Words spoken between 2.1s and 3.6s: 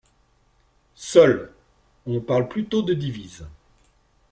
parle plutôt de divise.